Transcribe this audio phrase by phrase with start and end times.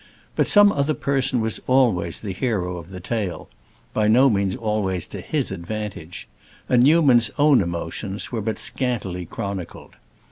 [0.35, 3.49] But some other person was always the hero of the tale,
[3.93, 6.27] by no means always to his advantage;
[6.67, 9.97] and Newman's own emotions were but scantily chronicled.